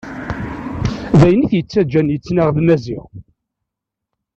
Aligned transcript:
D 1.19 1.21
ayen 1.27 1.41
it-yettaǧǧan 1.45 2.11
yettnaɣ 2.11 2.47
d 2.55 2.57
Maziɣ. 2.61 3.05